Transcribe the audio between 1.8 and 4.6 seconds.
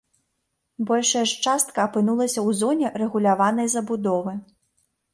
апынулася ў зоне рэгуляванай забудовы.